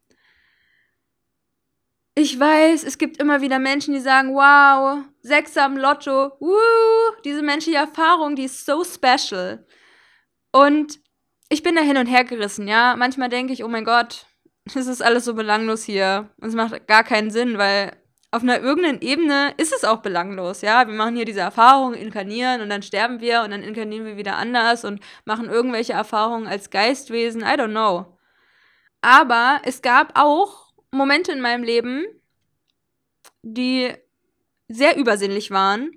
ich 2.19 2.39
weiß, 2.39 2.83
es 2.83 2.97
gibt 2.97 3.17
immer 3.17 3.41
wieder 3.41 3.59
Menschen, 3.59 3.93
die 3.93 3.99
sagen, 3.99 4.33
wow, 4.33 5.05
Sechser 5.21 5.63
am 5.65 5.77
Lotto, 5.77 6.31
woo, 6.39 7.15
diese 7.23 7.43
menschliche 7.43 7.77
Erfahrung, 7.77 8.35
die 8.35 8.45
ist 8.45 8.65
so 8.65 8.83
special. 8.83 9.67
Und 10.51 10.99
ich 11.49 11.61
bin 11.61 11.75
da 11.75 11.81
hin 11.83 11.97
und 11.97 12.07
her 12.07 12.23
gerissen, 12.23 12.67
ja. 12.67 12.95
Manchmal 12.95 13.29
denke 13.29 13.53
ich, 13.53 13.63
oh 13.63 13.67
mein 13.67 13.85
Gott, 13.85 14.25
es 14.65 14.87
ist 14.87 15.03
alles 15.03 15.25
so 15.25 15.35
belanglos 15.35 15.83
hier. 15.83 16.31
Und 16.41 16.47
es 16.47 16.55
macht 16.55 16.87
gar 16.87 17.03
keinen 17.03 17.29
Sinn, 17.29 17.59
weil 17.59 17.95
auf 18.31 18.43
einer 18.43 18.59
irgendeinen 18.59 19.01
Ebene 19.01 19.53
ist 19.57 19.73
es 19.73 19.85
auch 19.85 20.01
belanglos, 20.01 20.61
ja. 20.61 20.87
Wir 20.87 20.93
machen 20.93 21.15
hier 21.15 21.25
diese 21.25 21.39
Erfahrungen, 21.39 21.95
inkarnieren 21.95 22.61
und 22.61 22.69
dann 22.69 22.83
sterben 22.83 23.21
wir 23.21 23.41
und 23.41 23.51
dann 23.51 23.63
inkarnieren 23.63 24.05
wir 24.05 24.17
wieder 24.17 24.35
anders 24.37 24.83
und 24.83 25.01
machen 25.25 25.49
irgendwelche 25.49 25.93
Erfahrungen 25.93 26.47
als 26.47 26.69
Geistwesen, 26.69 27.41
I 27.41 27.55
don't 27.55 27.71
know. 27.71 28.17
Aber 29.01 29.61
es 29.63 29.81
gab 29.81 30.19
auch 30.19 30.73
Momente 30.91 31.31
in 31.31 31.39
meinem 31.39 31.63
Leben, 31.63 32.05
die 33.43 33.93
sehr 34.67 34.97
übersinnlich 34.97 35.51
waren 35.51 35.91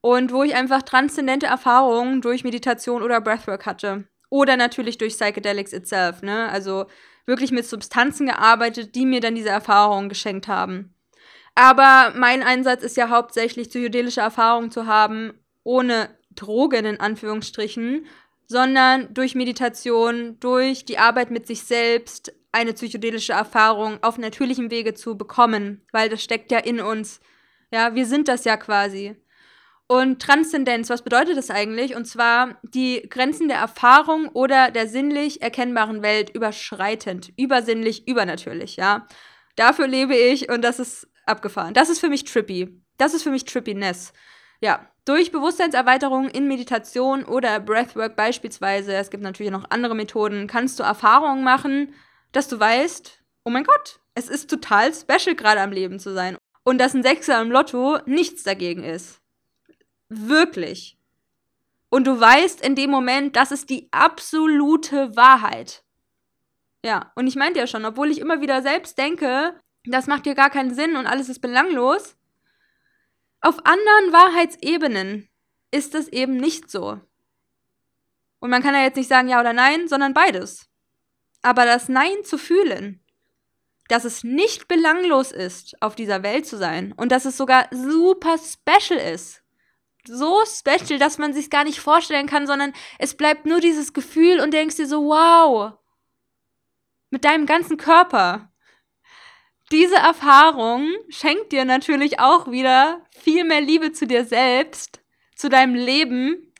und 0.00 0.32
wo 0.32 0.42
ich 0.42 0.54
einfach 0.54 0.82
transzendente 0.82 1.46
Erfahrungen 1.46 2.22
durch 2.22 2.44
Meditation 2.44 3.02
oder 3.02 3.20
Breathwork 3.20 3.66
hatte. 3.66 4.08
Oder 4.30 4.56
natürlich 4.56 4.96
durch 4.96 5.18
Psychedelics 5.18 5.74
itself, 5.74 6.22
ne? 6.22 6.48
Also 6.48 6.86
wirklich 7.26 7.52
mit 7.52 7.66
Substanzen 7.66 8.26
gearbeitet, 8.26 8.94
die 8.94 9.04
mir 9.04 9.20
dann 9.20 9.34
diese 9.34 9.50
Erfahrungen 9.50 10.08
geschenkt 10.08 10.48
haben. 10.48 10.94
Aber 11.54 12.12
mein 12.16 12.42
Einsatz 12.42 12.82
ist 12.82 12.96
ja 12.96 13.10
hauptsächlich 13.10 13.68
psychedelische 13.68 14.20
Erfahrungen 14.20 14.70
zu 14.70 14.86
haben, 14.86 15.34
ohne 15.64 16.08
Drogen 16.34 16.86
in 16.86 17.00
Anführungsstrichen, 17.00 18.06
sondern 18.46 19.12
durch 19.12 19.34
Meditation, 19.34 20.38
durch 20.40 20.84
die 20.84 20.98
Arbeit 20.98 21.30
mit 21.30 21.46
sich 21.46 21.62
selbst 21.62 22.32
eine 22.52 22.72
psychedelische 22.74 23.32
Erfahrung 23.32 23.98
auf 24.02 24.18
natürlichem 24.18 24.70
Wege 24.70 24.94
zu 24.94 25.16
bekommen, 25.16 25.82
weil 25.92 26.08
das 26.08 26.22
steckt 26.22 26.50
ja 26.52 26.58
in 26.58 26.80
uns. 26.80 27.20
Ja, 27.70 27.94
wir 27.94 28.06
sind 28.06 28.28
das 28.28 28.44
ja 28.44 28.56
quasi. 28.56 29.16
Und 29.86 30.22
Transzendenz, 30.22 30.90
was 30.90 31.02
bedeutet 31.02 31.36
das 31.36 31.50
eigentlich? 31.50 31.94
Und 31.96 32.06
zwar 32.06 32.58
die 32.62 33.06
Grenzen 33.08 33.48
der 33.48 33.58
Erfahrung 33.58 34.28
oder 34.28 34.70
der 34.70 34.86
sinnlich 34.86 35.42
erkennbaren 35.42 36.02
Welt 36.02 36.30
überschreitend, 36.30 37.32
übersinnlich, 37.36 38.06
übernatürlich, 38.06 38.76
ja. 38.76 39.06
Dafür 39.56 39.86
lebe 39.86 40.16
ich 40.16 40.50
und 40.50 40.62
das 40.62 40.78
ist 40.78 41.11
abgefahren. 41.26 41.74
Das 41.74 41.88
ist 41.88 42.00
für 42.00 42.08
mich 42.08 42.24
trippy. 42.24 42.82
Das 42.98 43.14
ist 43.14 43.22
für 43.22 43.30
mich 43.30 43.44
Trippiness. 43.44 44.12
Ja, 44.60 44.88
durch 45.04 45.32
Bewusstseinserweiterung 45.32 46.28
in 46.28 46.46
Meditation 46.46 47.24
oder 47.24 47.58
Breathwork 47.58 48.14
beispielsweise, 48.14 48.94
es 48.94 49.10
gibt 49.10 49.24
natürlich 49.24 49.50
noch 49.50 49.70
andere 49.70 49.96
Methoden, 49.96 50.46
kannst 50.46 50.78
du 50.78 50.84
Erfahrungen 50.84 51.42
machen, 51.42 51.94
dass 52.30 52.46
du 52.46 52.60
weißt, 52.60 53.22
oh 53.44 53.50
mein 53.50 53.64
Gott, 53.64 53.98
es 54.14 54.28
ist 54.28 54.48
total 54.48 54.94
special 54.94 55.34
gerade 55.34 55.60
am 55.60 55.72
Leben 55.72 55.98
zu 55.98 56.12
sein. 56.12 56.36
Und 56.64 56.78
dass 56.78 56.94
ein 56.94 57.02
Sechser 57.02 57.40
im 57.42 57.50
Lotto 57.50 57.98
nichts 58.06 58.44
dagegen 58.44 58.84
ist. 58.84 59.20
Wirklich. 60.08 60.96
Und 61.88 62.06
du 62.06 62.20
weißt 62.20 62.64
in 62.64 62.76
dem 62.76 62.90
Moment, 62.90 63.34
das 63.34 63.50
ist 63.50 63.68
die 63.68 63.88
absolute 63.90 65.16
Wahrheit. 65.16 65.82
Ja, 66.84 67.10
und 67.16 67.26
ich 67.26 67.36
meinte 67.36 67.58
ja 67.58 67.66
schon, 67.66 67.84
obwohl 67.84 68.10
ich 68.10 68.18
immer 68.18 68.40
wieder 68.40 68.62
selbst 68.62 68.96
denke, 68.96 69.54
das 69.84 70.06
macht 70.06 70.26
dir 70.26 70.34
gar 70.34 70.50
keinen 70.50 70.74
Sinn 70.74 70.96
und 70.96 71.06
alles 71.06 71.28
ist 71.28 71.40
belanglos, 71.40 72.16
auf 73.40 73.58
anderen 73.66 74.12
Wahrheitsebenen 74.12 75.28
ist 75.72 75.94
es 75.94 76.08
eben 76.08 76.36
nicht 76.36 76.70
so. 76.70 77.00
Und 78.38 78.50
man 78.50 78.62
kann 78.62 78.74
ja 78.74 78.82
jetzt 78.82 78.96
nicht 78.96 79.08
sagen 79.08 79.28
ja 79.28 79.40
oder 79.40 79.52
nein, 79.52 79.88
sondern 79.88 80.14
beides. 80.14 80.68
Aber 81.42 81.64
das 81.64 81.88
Nein 81.88 82.24
zu 82.24 82.38
fühlen, 82.38 83.02
dass 83.88 84.04
es 84.04 84.22
nicht 84.22 84.68
belanglos 84.68 85.32
ist, 85.32 85.80
auf 85.82 85.96
dieser 85.96 86.22
Welt 86.22 86.46
zu 86.46 86.56
sein 86.56 86.92
und 86.92 87.10
dass 87.10 87.24
es 87.24 87.36
sogar 87.36 87.66
super 87.72 88.36
special 88.38 88.98
ist, 88.98 89.42
so 90.06 90.40
special, 90.46 90.98
dass 90.98 91.18
man 91.18 91.32
sich 91.32 91.50
gar 91.50 91.64
nicht 91.64 91.80
vorstellen 91.80 92.26
kann, 92.26 92.46
sondern 92.46 92.72
es 92.98 93.16
bleibt 93.16 93.46
nur 93.46 93.60
dieses 93.60 93.92
Gefühl 93.92 94.40
und 94.40 94.52
denkst 94.52 94.76
dir 94.76 94.86
so, 94.86 95.04
wow, 95.06 95.72
mit 97.10 97.24
deinem 97.24 97.46
ganzen 97.46 97.76
Körper. 97.76 98.51
Diese 99.72 99.96
Erfahrung 99.96 100.86
schenkt 101.08 101.50
dir 101.50 101.64
natürlich 101.64 102.20
auch 102.20 102.50
wieder 102.50 103.06
viel 103.10 103.42
mehr 103.44 103.62
Liebe 103.62 103.92
zu 103.92 104.06
dir 104.06 104.26
selbst, 104.26 105.00
zu 105.34 105.48
deinem 105.48 105.74
Leben. 105.74 106.52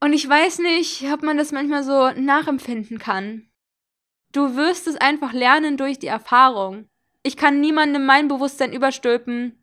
Und 0.00 0.12
ich 0.12 0.28
weiß 0.28 0.58
nicht, 0.58 1.04
ob 1.12 1.22
man 1.22 1.36
das 1.36 1.52
manchmal 1.52 1.84
so 1.84 2.10
nachempfinden 2.20 2.98
kann. 2.98 3.48
Du 4.32 4.56
wirst 4.56 4.88
es 4.88 4.96
einfach 4.96 5.32
lernen 5.32 5.76
durch 5.76 6.00
die 6.00 6.08
Erfahrung. 6.08 6.88
Ich 7.22 7.36
kann 7.36 7.60
niemandem 7.60 8.04
mein 8.06 8.26
Bewusstsein 8.26 8.72
überstülpen 8.72 9.56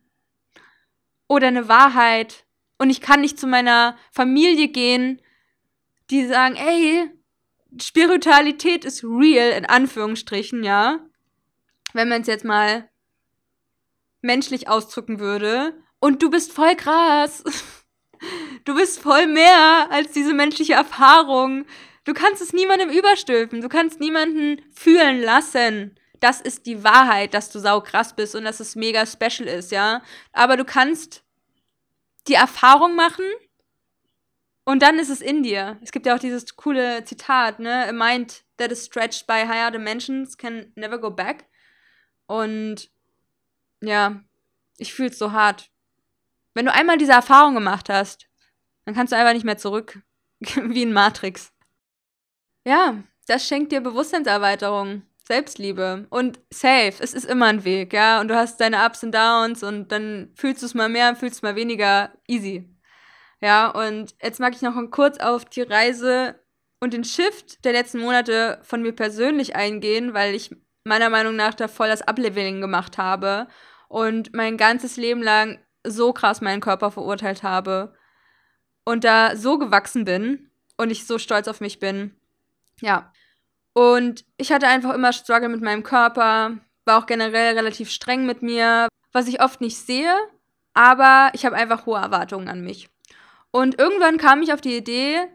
oder 1.28 1.48
eine 1.48 1.68
Wahrheit 1.68 2.46
und 2.78 2.88
ich 2.88 3.02
kann 3.02 3.20
nicht 3.20 3.38
zu 3.38 3.46
meiner 3.46 3.98
Familie 4.10 4.68
gehen, 4.68 5.20
die 6.08 6.24
sagen, 6.24 6.56
ey, 6.56 7.10
Spiritualität 7.78 8.86
ist 8.86 9.04
real, 9.04 9.50
in 9.50 9.66
Anführungsstrichen, 9.66 10.64
ja. 10.64 11.00
Wenn 11.92 12.08
man 12.08 12.22
es 12.22 12.26
jetzt 12.26 12.44
mal 12.44 12.88
menschlich 14.22 14.68
ausdrücken 14.68 15.18
würde. 15.18 15.74
Und 15.98 16.22
du 16.22 16.30
bist 16.30 16.52
voll 16.52 16.76
krass. 16.76 17.44
Du 18.66 18.74
bist 18.74 19.00
voll 19.00 19.26
mehr 19.26 19.88
als 19.90 20.12
diese 20.12 20.34
menschliche 20.34 20.74
Erfahrung. 20.74 21.64
Du 22.04 22.12
kannst 22.12 22.42
es 22.42 22.52
niemandem 22.52 22.90
überstülpen. 22.90 23.62
Du 23.62 23.70
kannst 23.70 23.98
niemanden 23.98 24.60
fühlen 24.70 25.22
lassen. 25.22 25.98
Das 26.20 26.42
ist 26.42 26.66
die 26.66 26.84
Wahrheit, 26.84 27.32
dass 27.32 27.50
du 27.50 27.58
sau 27.58 27.80
krass 27.80 28.14
bist 28.14 28.34
und 28.34 28.44
dass 28.44 28.60
es 28.60 28.76
mega 28.76 29.06
special 29.06 29.48
ist, 29.48 29.72
ja. 29.72 30.02
Aber 30.34 30.58
du 30.58 30.66
kannst 30.66 31.24
die 32.28 32.34
Erfahrung 32.34 32.94
machen 32.94 33.24
und 34.64 34.82
dann 34.82 34.98
ist 34.98 35.08
es 35.08 35.22
in 35.22 35.42
dir. 35.42 35.78
Es 35.82 35.90
gibt 35.90 36.04
ja 36.04 36.14
auch 36.14 36.20
dieses 36.20 36.56
coole 36.56 37.04
Zitat, 37.04 37.58
ne? 37.58 37.88
A 37.88 37.92
mind 37.92 38.44
that 38.58 38.70
is 38.70 38.84
stretched 38.84 39.26
by 39.26 39.46
higher 39.46 39.70
dimensions 39.70 40.36
can 40.36 40.72
never 40.74 40.98
go 40.98 41.10
back. 41.10 41.46
Und 42.30 42.92
ja, 43.80 44.20
ich 44.78 44.94
fühle 44.94 45.10
es 45.10 45.18
so 45.18 45.32
hart. 45.32 45.68
Wenn 46.54 46.64
du 46.64 46.72
einmal 46.72 46.96
diese 46.96 47.10
Erfahrung 47.10 47.54
gemacht 47.54 47.88
hast, 47.88 48.28
dann 48.84 48.94
kannst 48.94 49.12
du 49.12 49.16
einfach 49.16 49.32
nicht 49.32 49.44
mehr 49.44 49.58
zurück. 49.58 49.98
Wie 50.38 50.82
in 50.82 50.92
Matrix. 50.92 51.52
Ja, 52.64 53.02
das 53.26 53.48
schenkt 53.48 53.72
dir 53.72 53.80
Bewusstseinserweiterung. 53.80 55.02
Selbstliebe 55.26 56.06
und 56.10 56.38
safe. 56.50 56.94
Es 57.00 57.14
ist 57.14 57.24
immer 57.24 57.46
ein 57.46 57.64
Weg, 57.64 57.92
ja. 57.92 58.20
Und 58.20 58.28
du 58.28 58.36
hast 58.36 58.60
deine 58.60 58.86
Ups 58.86 59.02
und 59.02 59.12
Downs 59.12 59.64
und 59.64 59.90
dann 59.90 60.30
fühlst 60.36 60.62
du 60.62 60.66
es 60.66 60.74
mal 60.74 60.88
mehr, 60.88 61.16
fühlst 61.16 61.36
es 61.36 61.42
mal 61.42 61.56
weniger. 61.56 62.12
Easy. 62.28 62.68
Ja, 63.40 63.70
und 63.70 64.14
jetzt 64.22 64.38
mag 64.38 64.54
ich 64.54 64.62
noch 64.62 64.76
kurz 64.92 65.18
auf 65.18 65.46
die 65.46 65.62
Reise 65.62 66.38
und 66.78 66.94
den 66.94 67.02
Shift 67.04 67.64
der 67.64 67.72
letzten 67.72 67.98
Monate 67.98 68.60
von 68.62 68.82
mir 68.82 68.92
persönlich 68.92 69.56
eingehen, 69.56 70.14
weil 70.14 70.34
ich 70.36 70.54
meiner 70.84 71.10
Meinung 71.10 71.36
nach 71.36 71.54
da 71.54 71.68
voll 71.68 71.88
das 71.88 72.02
Upleveling 72.02 72.60
gemacht 72.60 72.98
habe 72.98 73.48
und 73.88 74.34
mein 74.34 74.56
ganzes 74.56 74.96
Leben 74.96 75.22
lang 75.22 75.58
so 75.86 76.12
krass 76.12 76.40
meinen 76.40 76.60
Körper 76.60 76.90
verurteilt 76.90 77.42
habe 77.42 77.94
und 78.84 79.04
da 79.04 79.36
so 79.36 79.58
gewachsen 79.58 80.04
bin 80.04 80.50
und 80.76 80.90
ich 80.90 81.06
so 81.06 81.18
stolz 81.18 81.48
auf 81.48 81.60
mich 81.60 81.78
bin. 81.78 82.16
Ja, 82.80 83.12
und 83.72 84.24
ich 84.36 84.52
hatte 84.52 84.68
einfach 84.68 84.94
immer 84.94 85.12
Struggle 85.12 85.48
mit 85.48 85.60
meinem 85.60 85.82
Körper, 85.82 86.58
war 86.84 86.98
auch 86.98 87.06
generell 87.06 87.56
relativ 87.56 87.90
streng 87.90 88.26
mit 88.26 88.42
mir, 88.42 88.88
was 89.12 89.28
ich 89.28 89.42
oft 89.42 89.60
nicht 89.60 89.76
sehe, 89.76 90.14
aber 90.74 91.30
ich 91.34 91.44
habe 91.44 91.56
einfach 91.56 91.86
hohe 91.86 92.00
Erwartungen 92.00 92.48
an 92.48 92.62
mich. 92.62 92.88
Und 93.50 93.78
irgendwann 93.78 94.18
kam 94.18 94.42
ich 94.42 94.52
auf 94.52 94.60
die 94.60 94.76
Idee, 94.76 95.26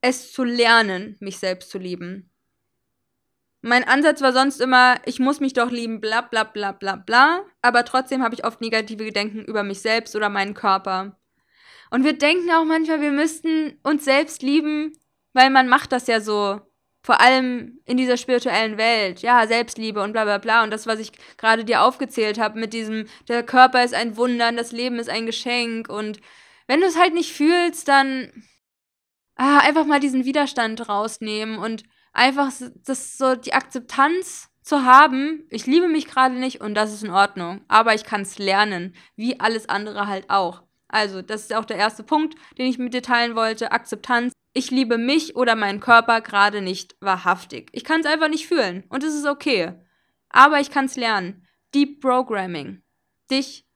es 0.00 0.32
zu 0.32 0.44
lernen, 0.44 1.16
mich 1.20 1.38
selbst 1.38 1.70
zu 1.70 1.78
lieben. 1.78 2.30
Mein 3.60 3.84
Ansatz 3.84 4.20
war 4.20 4.32
sonst 4.32 4.60
immer, 4.60 4.96
ich 5.04 5.18
muss 5.18 5.40
mich 5.40 5.52
doch 5.52 5.70
lieben, 5.70 6.00
bla 6.00 6.20
bla 6.20 6.44
bla 6.44 6.72
bla 6.72 6.96
bla, 6.96 7.44
aber 7.60 7.84
trotzdem 7.84 8.22
habe 8.22 8.34
ich 8.34 8.44
oft 8.44 8.60
negative 8.60 9.04
Gedanken 9.04 9.44
über 9.44 9.64
mich 9.64 9.80
selbst 9.80 10.14
oder 10.14 10.28
meinen 10.28 10.54
Körper. 10.54 11.18
Und 11.90 12.04
wir 12.04 12.16
denken 12.16 12.50
auch 12.50 12.64
manchmal, 12.64 13.00
wir 13.00 13.10
müssten 13.10 13.78
uns 13.82 14.04
selbst 14.04 14.42
lieben, 14.42 14.92
weil 15.32 15.50
man 15.50 15.68
macht 15.68 15.92
das 15.92 16.06
ja 16.06 16.20
so 16.20 16.60
vor 17.02 17.20
allem 17.20 17.80
in 17.86 17.96
dieser 17.96 18.16
spirituellen 18.16 18.76
Welt, 18.76 19.22
ja, 19.22 19.46
Selbstliebe 19.46 20.02
und 20.02 20.12
bla 20.12 20.24
bla 20.24 20.38
bla. 20.38 20.62
Und 20.62 20.70
das, 20.70 20.86
was 20.86 20.98
ich 20.98 21.12
gerade 21.38 21.64
dir 21.64 21.82
aufgezählt 21.82 22.38
habe, 22.38 22.58
mit 22.58 22.72
diesem, 22.74 23.06
der 23.28 23.42
Körper 23.42 23.82
ist 23.82 23.94
ein 23.94 24.16
Wunder, 24.16 24.52
das 24.52 24.72
Leben 24.72 24.98
ist 24.98 25.08
ein 25.08 25.26
Geschenk. 25.26 25.88
Und 25.88 26.20
wenn 26.66 26.80
du 26.80 26.86
es 26.86 26.98
halt 26.98 27.14
nicht 27.14 27.32
fühlst, 27.32 27.88
dann 27.88 28.30
ah, 29.36 29.58
einfach 29.60 29.86
mal 29.86 30.00
diesen 30.00 30.24
Widerstand 30.24 30.88
rausnehmen 30.88 31.58
und 31.58 31.84
einfach 32.18 32.52
das 32.84 33.16
so 33.16 33.34
die 33.34 33.54
Akzeptanz 33.54 34.48
zu 34.62 34.84
haben, 34.84 35.46
ich 35.50 35.66
liebe 35.66 35.88
mich 35.88 36.06
gerade 36.06 36.34
nicht 36.34 36.60
und 36.60 36.74
das 36.74 36.92
ist 36.92 37.04
in 37.04 37.10
Ordnung. 37.10 37.62
Aber 37.68 37.94
ich 37.94 38.04
kann 38.04 38.22
es 38.22 38.38
lernen, 38.38 38.94
wie 39.16 39.40
alles 39.40 39.68
andere 39.68 40.06
halt 40.06 40.28
auch. 40.28 40.62
Also, 40.88 41.22
das 41.22 41.42
ist 41.42 41.54
auch 41.54 41.64
der 41.64 41.76
erste 41.76 42.02
Punkt, 42.02 42.34
den 42.56 42.66
ich 42.66 42.78
mit 42.78 42.94
dir 42.94 43.02
teilen 43.02 43.36
wollte. 43.36 43.72
Akzeptanz 43.72 44.32
ich 44.54 44.70
liebe 44.70 44.98
mich 44.98 45.36
oder 45.36 45.54
meinen 45.54 45.78
Körper 45.78 46.20
gerade 46.20 46.62
nicht 46.62 46.96
wahrhaftig. 47.00 47.68
Ich 47.72 47.84
kann 47.84 48.00
es 48.00 48.06
einfach 48.06 48.28
nicht 48.28 48.48
fühlen 48.48 48.84
und 48.88 49.04
es 49.04 49.14
ist 49.14 49.26
okay. 49.26 49.74
Aber 50.30 50.58
ich 50.60 50.70
kann 50.70 50.86
es 50.86 50.96
lernen. 50.96 51.46
Deep 51.74 52.00
Programming. 52.00 52.82
Dich 53.30 53.66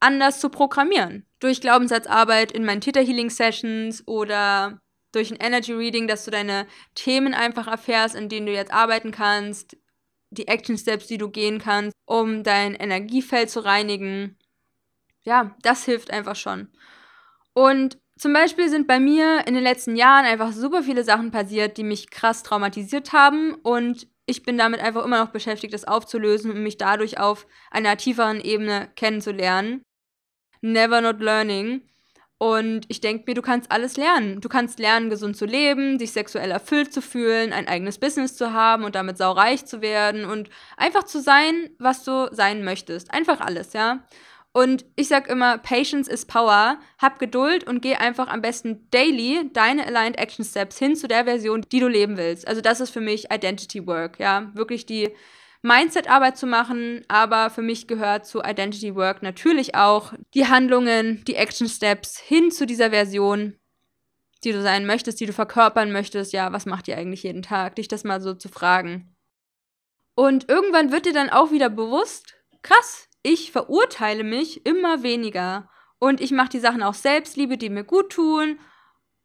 anders 0.00 0.40
zu 0.40 0.48
programmieren. 0.48 1.26
Durch 1.38 1.60
Glaubenssatzarbeit 1.60 2.52
in 2.52 2.64
meinen 2.64 2.80
Theta 2.80 3.00
Healing 3.00 3.30
Sessions 3.30 4.06
oder 4.06 4.80
durch 5.16 5.30
ein 5.30 5.40
Energy 5.40 5.72
Reading, 5.72 6.06
dass 6.06 6.24
du 6.24 6.30
deine 6.30 6.66
Themen 6.94 7.34
einfach 7.34 7.66
erfährst, 7.66 8.14
in 8.14 8.28
denen 8.28 8.46
du 8.46 8.52
jetzt 8.52 8.72
arbeiten 8.72 9.10
kannst, 9.10 9.76
die 10.30 10.48
Action 10.48 10.76
Steps, 10.76 11.06
die 11.06 11.18
du 11.18 11.30
gehen 11.30 11.58
kannst, 11.58 11.96
um 12.04 12.42
dein 12.42 12.74
Energiefeld 12.74 13.50
zu 13.50 13.64
reinigen. 13.64 14.36
Ja, 15.22 15.56
das 15.62 15.84
hilft 15.84 16.10
einfach 16.10 16.36
schon. 16.36 16.68
Und 17.54 17.98
zum 18.18 18.32
Beispiel 18.32 18.68
sind 18.68 18.86
bei 18.86 19.00
mir 19.00 19.46
in 19.46 19.54
den 19.54 19.62
letzten 19.62 19.96
Jahren 19.96 20.24
einfach 20.24 20.52
super 20.52 20.82
viele 20.82 21.04
Sachen 21.04 21.30
passiert, 21.30 21.76
die 21.76 21.84
mich 21.84 22.10
krass 22.10 22.42
traumatisiert 22.42 23.12
haben 23.12 23.54
und 23.54 24.08
ich 24.26 24.42
bin 24.42 24.58
damit 24.58 24.80
einfach 24.80 25.04
immer 25.04 25.22
noch 25.22 25.30
beschäftigt, 25.30 25.72
das 25.72 25.84
aufzulösen 25.84 26.50
und 26.50 26.62
mich 26.62 26.76
dadurch 26.76 27.18
auf 27.18 27.46
einer 27.70 27.96
tieferen 27.96 28.40
Ebene 28.40 28.90
kennenzulernen. 28.96 29.82
Never 30.60 31.00
not 31.00 31.20
learning. 31.20 31.82
Und 32.38 32.84
ich 32.88 33.00
denke 33.00 33.24
mir, 33.26 33.34
du 33.34 33.40
kannst 33.40 33.72
alles 33.72 33.96
lernen. 33.96 34.42
Du 34.42 34.50
kannst 34.50 34.78
lernen, 34.78 35.08
gesund 35.08 35.36
zu 35.36 35.46
leben, 35.46 35.96
dich 35.96 36.12
sexuell 36.12 36.50
erfüllt 36.50 36.92
zu 36.92 37.00
fühlen, 37.00 37.54
ein 37.54 37.66
eigenes 37.66 37.98
Business 37.98 38.36
zu 38.36 38.52
haben 38.52 38.84
und 38.84 38.94
damit 38.94 39.16
saureich 39.16 39.64
zu 39.64 39.80
werden 39.80 40.26
und 40.26 40.50
einfach 40.76 41.04
zu 41.04 41.20
sein, 41.20 41.70
was 41.78 42.04
du 42.04 42.28
sein 42.32 42.62
möchtest. 42.62 43.12
Einfach 43.12 43.40
alles, 43.40 43.72
ja. 43.72 44.04
Und 44.52 44.84
ich 44.96 45.08
sag 45.08 45.28
immer, 45.28 45.58
Patience 45.58 46.08
is 46.08 46.26
Power. 46.26 46.78
Hab 46.98 47.18
Geduld 47.18 47.66
und 47.66 47.80
geh 47.80 47.94
einfach 47.94 48.28
am 48.28 48.42
besten 48.42 48.88
daily 48.90 49.50
deine 49.52 49.86
Aligned 49.86 50.18
Action 50.18 50.44
Steps 50.44 50.78
hin 50.78 50.96
zu 50.96 51.08
der 51.08 51.24
Version, 51.24 51.64
die 51.72 51.80
du 51.80 51.88
leben 51.88 52.16
willst. 52.18 52.46
Also 52.46 52.60
das 52.60 52.80
ist 52.80 52.90
für 52.90 53.02
mich 53.02 53.30
Identity 53.30 53.86
Work, 53.86 54.18
ja. 54.18 54.50
Wirklich 54.54 54.84
die 54.84 55.10
Mindset-Arbeit 55.66 56.38
zu 56.38 56.46
machen, 56.46 57.04
aber 57.08 57.50
für 57.50 57.60
mich 57.60 57.88
gehört 57.88 58.24
zu 58.24 58.40
Identity 58.40 58.94
Work 58.94 59.22
natürlich 59.22 59.74
auch 59.74 60.12
die 60.32 60.46
Handlungen, 60.46 61.24
die 61.26 61.34
Action 61.34 61.68
Steps 61.68 62.18
hin 62.18 62.52
zu 62.52 62.66
dieser 62.66 62.90
Version, 62.90 63.58
die 64.44 64.52
du 64.52 64.62
sein 64.62 64.86
möchtest, 64.86 65.18
die 65.18 65.26
du 65.26 65.32
verkörpern 65.32 65.90
möchtest. 65.90 66.32
Ja, 66.32 66.52
was 66.52 66.66
macht 66.66 66.86
ihr 66.86 66.96
eigentlich 66.96 67.24
jeden 67.24 67.42
Tag? 67.42 67.74
Dich 67.74 67.88
das 67.88 68.04
mal 68.04 68.20
so 68.20 68.34
zu 68.34 68.48
fragen. 68.48 69.16
Und 70.14 70.48
irgendwann 70.48 70.92
wird 70.92 71.04
dir 71.04 71.12
dann 71.12 71.30
auch 71.30 71.50
wieder 71.50 71.68
bewusst, 71.68 72.36
krass, 72.62 73.08
ich 73.22 73.50
verurteile 73.50 74.22
mich 74.22 74.64
immer 74.64 75.02
weniger 75.02 75.68
und 75.98 76.20
ich 76.20 76.30
mache 76.30 76.50
die 76.50 76.60
Sachen 76.60 76.84
auch 76.84 76.94
Selbstliebe, 76.94 77.58
die 77.58 77.70
mir 77.70 77.84
gut 77.84 78.12
tun. 78.12 78.60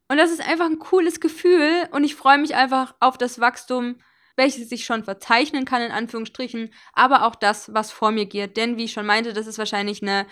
Und 0.09 0.17
das 0.17 0.31
ist 0.31 0.41
einfach 0.41 0.65
ein 0.65 0.79
cooles 0.79 1.19
Gefühl 1.19 1.87
und 1.91 2.03
ich 2.03 2.15
freue 2.15 2.39
mich 2.39 2.55
einfach 2.55 2.95
auf 2.99 3.19
das 3.19 3.39
Wachstum 3.39 3.97
welches 4.41 4.69
sich 4.69 4.85
schon 4.85 5.03
verzeichnen 5.03 5.65
kann, 5.65 5.83
in 5.83 5.91
Anführungsstrichen, 5.91 6.73
aber 6.93 7.27
auch 7.27 7.35
das, 7.35 7.71
was 7.75 7.91
vor 7.91 8.11
mir 8.11 8.25
geht. 8.25 8.57
Denn 8.57 8.75
wie 8.75 8.85
ich 8.85 8.91
schon 8.91 9.05
meinte, 9.05 9.33
das 9.33 9.45
ist 9.45 9.59
wahrscheinlich 9.59 10.01
eine 10.01 10.25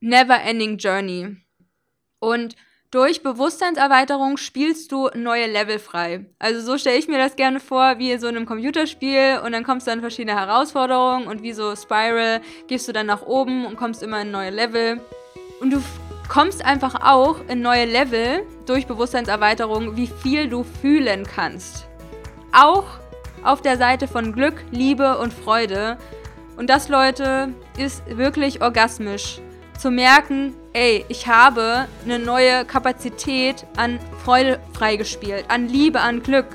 never-ending 0.00 0.78
Journey. 0.78 1.36
Und 2.20 2.54
durch 2.92 3.24
Bewusstseinserweiterung 3.24 4.36
spielst 4.36 4.92
du 4.92 5.10
neue 5.16 5.46
Level 5.46 5.80
frei. 5.80 6.26
Also 6.38 6.60
so 6.60 6.78
stelle 6.78 6.96
ich 6.96 7.08
mir 7.08 7.18
das 7.18 7.34
gerne 7.34 7.58
vor, 7.58 7.98
wie 7.98 8.12
in 8.12 8.20
so 8.20 8.28
einem 8.28 8.46
Computerspiel 8.46 9.40
und 9.44 9.50
dann 9.50 9.64
kommst 9.64 9.88
du 9.88 9.90
an 9.90 10.00
verschiedene 10.00 10.38
Herausforderungen 10.38 11.26
und 11.26 11.42
wie 11.42 11.52
so 11.52 11.74
Spiral 11.74 12.40
gehst 12.68 12.86
du 12.86 12.92
dann 12.92 13.06
nach 13.06 13.22
oben 13.22 13.66
und 13.66 13.76
kommst 13.76 14.00
immer 14.02 14.22
in 14.22 14.30
neue 14.30 14.50
Level. 14.50 15.00
Und 15.60 15.72
du 15.72 15.82
kommst 16.28 16.64
einfach 16.64 16.94
auch 17.02 17.40
in 17.48 17.62
neue 17.62 17.84
Level 17.84 18.46
durch 18.64 18.86
Bewusstseinserweiterung, 18.86 19.96
wie 19.96 20.06
viel 20.06 20.48
du 20.48 20.62
fühlen 20.62 21.26
kannst. 21.26 21.88
Auch 22.52 22.86
auf 23.42 23.62
der 23.62 23.76
Seite 23.76 24.08
von 24.08 24.32
Glück, 24.32 24.64
Liebe 24.70 25.18
und 25.18 25.32
Freude. 25.32 25.98
Und 26.56 26.68
das, 26.70 26.88
Leute, 26.88 27.50
ist 27.76 28.02
wirklich 28.08 28.62
orgasmisch. 28.62 29.40
Zu 29.78 29.90
merken, 29.90 30.54
ey, 30.72 31.04
ich 31.08 31.28
habe 31.28 31.86
eine 32.04 32.18
neue 32.18 32.64
Kapazität 32.64 33.64
an 33.76 34.00
Freude 34.24 34.58
freigespielt, 34.72 35.44
an 35.48 35.68
Liebe, 35.68 36.00
an 36.00 36.22
Glück. 36.22 36.46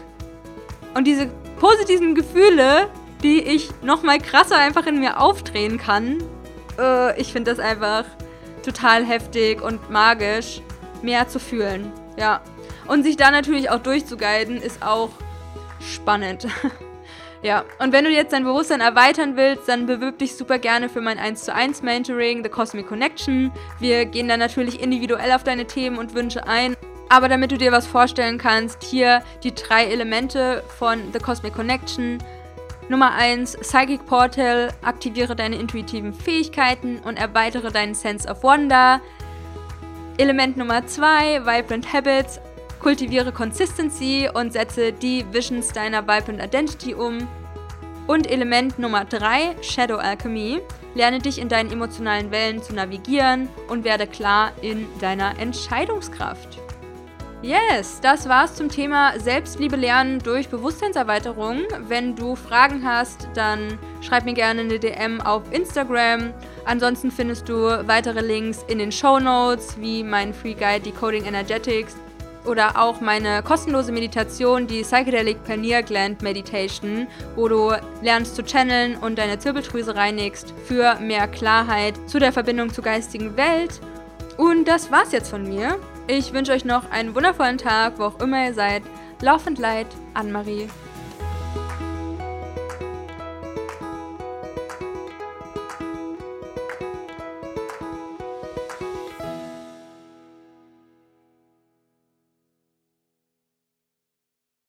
Und 0.93 1.06
diese 1.06 1.28
positiven 1.60 2.15
Gefühle, 2.15 2.89
die 3.24 3.41
ich 3.41 3.69
nochmal 3.82 4.19
krasser 4.19 4.58
einfach 4.58 4.86
in 4.86 5.00
mir 5.00 5.22
aufdrehen 5.22 5.78
kann, 5.78 6.17
äh, 6.78 7.19
ich 7.19 7.32
finde 7.32 7.52
das 7.52 7.60
einfach 7.60 8.04
total 8.63 9.06
heftig 9.06 9.62
und 9.62 9.89
magisch, 9.89 10.62
mehr 11.02 11.28
zu 11.28 11.39
fühlen. 11.39 11.91
Ja. 12.17 12.41
Und 12.88 13.04
sich 13.04 13.15
da 13.15 13.32
natürlich 13.32 13.69
auch 13.69 13.80
durchzuguiden, 13.80 14.58
ist 14.58 14.84
auch 14.84 15.10
spannend. 15.84 16.48
ja, 17.43 17.63
und 17.80 17.91
wenn 17.91 18.06
du 18.06 18.12
jetzt 18.12 18.34
dein 18.34 18.43
Bewusstsein 18.43 18.82
erweitern 18.82 19.36
willst, 19.36 19.67
dann 19.67 19.86
bewirb 19.86 20.17
dich 20.19 20.36
super 20.36 20.60
gerne 20.60 20.89
für 20.89 21.02
mein 21.02 21.19
1 21.19 21.43
zu 21.43 21.54
1 21.54 21.82
Mentoring, 21.82 22.43
The 22.43 22.50
Cosmic 22.50 22.88
Connection. 22.88 23.52
Wir 23.80 24.06
gehen 24.06 24.28
dann 24.28 24.39
natürlich 24.39 24.82
individuell 24.82 25.32
auf 25.32 25.43
deine 25.43 25.65
Themen 25.65 25.98
und 25.98 26.13
Wünsche 26.13 26.48
ein. 26.48 26.76
Aber 27.10 27.30
damit 27.30 27.52
du 27.52 27.58
dir 27.58 27.72
was 27.72 27.86
vorstellen 27.86 28.38
kannst, 28.38 28.84
hier 28.84 29.22
die 29.43 29.54
drei 29.54 29.86
Elemente 29.86 30.63
von 30.80 31.12
The 31.13 31.19
Cosmic 31.19 31.54
Connection. 31.54 32.17
Nummer 32.89 33.13
1, 33.13 33.58
Psychic 33.62 34.06
Portal, 34.06 34.74
aktiviere 34.82 35.36
deine 35.36 35.56
intuitiven 35.56 36.13
Fähigkeiten 36.13 37.00
und 37.00 37.17
erweitere 37.17 37.72
deinen 37.72 37.96
Sense 37.96 38.28
of 38.28 38.43
Wonder. 38.43 39.00
Element 40.17 40.58
Nummer 40.58 40.86
2, 40.86 41.46
Vibrant 41.46 41.91
Habits, 41.91 42.39
Kultiviere 42.84 43.32
Consistency 43.32 44.30
und 44.34 44.52
setze 44.52 44.91
die 44.91 45.26
Visions 45.32 45.69
deiner 45.69 46.04
Vibrant 46.04 46.43
Identity 46.43 46.93
um. 46.93 47.30
Und 48.08 48.30
Element 48.30 48.78
Nummer 48.78 49.06
3, 49.06 49.56
Shadow 49.62 49.96
Alchemy. 49.96 50.60
Lerne 50.93 51.19
dich 51.19 51.39
in 51.39 51.48
deinen 51.48 51.72
emotionalen 51.72 52.30
Wellen 52.30 52.62
zu 52.62 52.74
navigieren 52.76 53.48
und 53.69 53.86
werde 53.86 54.06
klar 54.06 54.52
in 54.62 54.86
deiner 55.00 55.39
Entscheidungskraft. 55.39 56.60
Yes, 57.41 58.02
das 58.02 58.28
war's 58.28 58.56
zum 58.56 58.67
Thema 58.67 59.17
Selbstliebe 59.17 59.78
lernen 59.78 60.19
durch 60.19 60.50
Bewusstseinserweiterung. 60.50 61.62
Wenn 61.88 62.17
du 62.17 62.36
Fragen 62.36 62.86
hast, 62.86 63.30
dann 63.34 63.80
schreib 64.02 64.26
mir 64.26 64.34
gerne 64.34 64.60
eine 64.60 64.78
DM 64.78 65.22
auf 65.22 65.43
Instagram. 65.52 66.34
Ansonsten 66.65 67.12
findest 67.12 67.48
du 67.48 67.88
weitere 67.88 68.19
Links 68.19 68.65
in 68.67 68.80
den 68.80 68.91
Show 68.91 69.19
Notes, 69.19 69.78
wie 69.80 70.04
mein 70.04 70.34
Free 70.34 70.54
Guide 70.54 70.82
Decoding 70.82 71.24
Energetics 71.24 71.96
oder 72.45 72.77
auch 72.77 73.01
meine 73.01 73.41
kostenlose 73.43 73.91
Meditation, 73.91 74.67
die 74.67 74.82
Psychedelic 74.82 75.43
Pineal 75.43 75.84
Gland 75.84 76.21
Meditation, 76.21 77.08
wo 77.36 77.47
du 77.47 77.71
lernst 78.01 78.36
zu 78.36 78.43
channeln 78.43 78.97
und 78.97 79.17
deine 79.17 79.39
Zirbeldrüse 79.39 79.95
reinigst 79.95 80.53
für 80.65 80.95
mehr 80.99 81.27
Klarheit 81.27 81.95
zu 82.08 82.19
der 82.19 82.34
Verbindung 82.34 82.73
zur 82.73 82.84
geistigen 82.84 83.38
Welt. 83.38 83.79
Und 84.38 84.67
das 84.67 84.91
war's 84.91 85.12
jetzt 85.12 85.29
von 85.29 85.43
mir. 85.43 85.77
Ich 86.08 86.34
wünsche 86.34 86.51
euch 86.51 86.65
noch 86.65 86.89
einen 86.91 87.15
wundervollen 87.15 87.58
Tag, 87.58 87.93
wo 87.97 88.03
auch 88.03 88.19
immer 88.19 88.45
ihr 88.45 88.53
seid. 88.53 88.84
Laufend 89.21 89.60
Leid, 89.60 89.88
Anne-Marie. 90.13 90.67